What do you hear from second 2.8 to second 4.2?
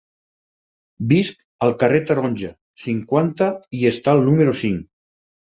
cinquanta i està